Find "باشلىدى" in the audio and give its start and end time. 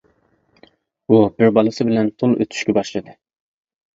2.79-3.13